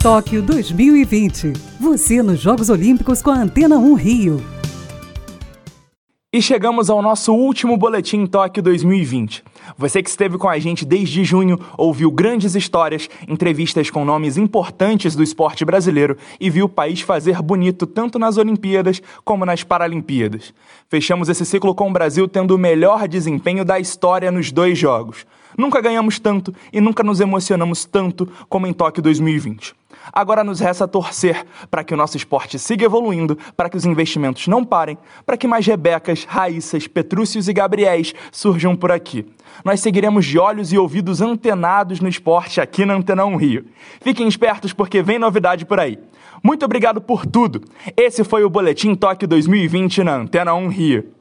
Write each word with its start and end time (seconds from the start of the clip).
Tóquio 0.00 0.40
2020. 0.42 1.54
Você 1.80 2.22
nos 2.22 2.38
Jogos 2.38 2.70
Olímpicos 2.70 3.20
com 3.20 3.30
a 3.30 3.34
Antena 3.34 3.78
1 3.78 3.94
Rio. 3.94 4.40
E 6.32 6.40
chegamos 6.40 6.88
ao 6.88 7.02
nosso 7.02 7.34
último 7.34 7.76
Boletim 7.76 8.24
Tóquio 8.24 8.62
2020. 8.62 9.42
Você 9.76 10.00
que 10.00 10.08
esteve 10.08 10.38
com 10.38 10.48
a 10.48 10.56
gente 10.60 10.84
desde 10.84 11.24
junho, 11.24 11.58
ouviu 11.76 12.12
grandes 12.12 12.54
histórias, 12.54 13.10
entrevistas 13.26 13.90
com 13.90 14.04
nomes 14.04 14.36
importantes 14.36 15.16
do 15.16 15.22
esporte 15.22 15.64
brasileiro 15.64 16.16
e 16.38 16.48
viu 16.48 16.66
o 16.66 16.68
país 16.68 17.00
fazer 17.00 17.42
bonito 17.42 17.84
tanto 17.84 18.20
nas 18.20 18.36
Olimpíadas 18.36 19.02
como 19.24 19.44
nas 19.44 19.64
Paralimpíadas. 19.64 20.54
Fechamos 20.88 21.28
esse 21.28 21.44
ciclo 21.44 21.74
com 21.74 21.90
o 21.90 21.92
Brasil 21.92 22.28
tendo 22.28 22.54
o 22.54 22.58
melhor 22.58 23.08
desempenho 23.08 23.64
da 23.64 23.80
história 23.80 24.30
nos 24.30 24.52
dois 24.52 24.78
jogos. 24.78 25.26
Nunca 25.56 25.80
ganhamos 25.80 26.20
tanto 26.20 26.54
e 26.72 26.80
nunca 26.80 27.02
nos 27.02 27.18
emocionamos 27.18 27.84
tanto 27.84 28.28
como 28.48 28.64
em 28.64 28.72
Tóquio 28.72 29.02
2020. 29.02 29.77
Agora 30.12 30.44
nos 30.44 30.60
resta 30.60 30.88
torcer 30.88 31.44
para 31.70 31.84
que 31.84 31.94
o 31.94 31.96
nosso 31.96 32.16
esporte 32.16 32.58
siga 32.58 32.84
evoluindo, 32.84 33.38
para 33.56 33.68
que 33.68 33.76
os 33.76 33.84
investimentos 33.84 34.46
não 34.48 34.64
parem, 34.64 34.98
para 35.24 35.36
que 35.36 35.46
mais 35.46 35.66
Rebecas, 35.66 36.24
Raíssas, 36.24 36.86
Petrúcios 36.86 37.48
e 37.48 37.52
Gabriéis 37.52 38.14
surjam 38.32 38.74
por 38.74 38.90
aqui. 38.90 39.26
Nós 39.64 39.80
seguiremos 39.80 40.24
de 40.24 40.38
olhos 40.38 40.72
e 40.72 40.78
ouvidos 40.78 41.20
antenados 41.20 42.00
no 42.00 42.08
esporte 42.08 42.60
aqui 42.60 42.84
na 42.84 42.94
Antena 42.94 43.24
1 43.24 43.36
Rio. 43.36 43.66
Fiquem 44.00 44.28
espertos 44.28 44.72
porque 44.72 45.02
vem 45.02 45.18
novidade 45.18 45.64
por 45.64 45.80
aí. 45.80 45.98
Muito 46.42 46.64
obrigado 46.64 47.00
por 47.00 47.26
tudo. 47.26 47.62
Esse 47.96 48.22
foi 48.22 48.44
o 48.44 48.50
Boletim 48.50 48.94
Tóquio 48.94 49.26
2020 49.26 50.04
na 50.04 50.14
Antena 50.14 50.54
1 50.54 50.68
Rio. 50.68 51.17